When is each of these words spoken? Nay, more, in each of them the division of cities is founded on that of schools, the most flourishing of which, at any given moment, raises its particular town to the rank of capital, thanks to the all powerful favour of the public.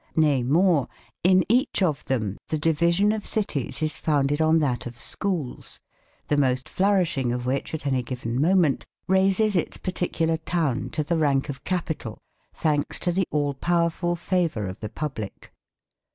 Nay, 0.15 0.41
more, 0.41 0.87
in 1.23 1.45
each 1.47 1.83
of 1.83 2.03
them 2.05 2.39
the 2.47 2.57
division 2.57 3.11
of 3.11 3.23
cities 3.23 3.83
is 3.83 3.97
founded 3.99 4.41
on 4.41 4.57
that 4.57 4.87
of 4.87 4.97
schools, 4.97 5.79
the 6.27 6.37
most 6.37 6.67
flourishing 6.67 7.31
of 7.31 7.45
which, 7.45 7.71
at 7.75 7.85
any 7.85 8.01
given 8.01 8.41
moment, 8.41 8.83
raises 9.07 9.55
its 9.55 9.77
particular 9.77 10.37
town 10.37 10.89
to 10.89 11.03
the 11.03 11.17
rank 11.19 11.49
of 11.49 11.63
capital, 11.65 12.17
thanks 12.51 12.97
to 12.97 13.11
the 13.11 13.27
all 13.29 13.53
powerful 13.53 14.15
favour 14.15 14.65
of 14.65 14.79
the 14.79 14.89
public. 14.89 15.53